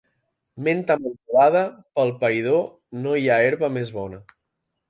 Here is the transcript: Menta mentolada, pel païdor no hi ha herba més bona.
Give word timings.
Menta 0.67 0.95
mentolada, 1.01 1.61
pel 1.99 2.13
païdor 2.25 2.59
no 3.05 3.15
hi 3.21 3.29
ha 3.35 3.41
herba 3.47 3.73
més 3.79 3.97
bona. 4.01 4.25